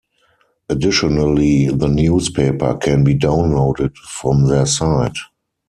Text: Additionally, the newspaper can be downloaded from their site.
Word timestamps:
Additionally, 0.67 1.67
the 1.67 1.87
newspaper 1.87 2.73
can 2.75 3.03
be 3.03 3.13
downloaded 3.13 3.95
from 3.97 4.47
their 4.47 4.65
site. 4.65 5.15